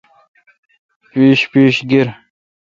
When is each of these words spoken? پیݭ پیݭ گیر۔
پیݭ 1.09 1.39
پیݭ 1.51 1.75
گیر۔ 1.89 2.07